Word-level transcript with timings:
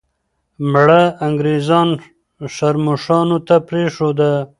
مړه 0.71 1.01
انګریزان 1.27 1.89
ښرموښانو 2.53 3.37
ته 3.47 3.55
پرېږده. 3.67 4.31